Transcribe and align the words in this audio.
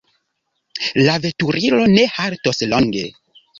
La 1.09 1.17
veturilo 1.27 1.83
ne 1.93 2.09
haltos 2.17 2.65
longe. 2.75 3.07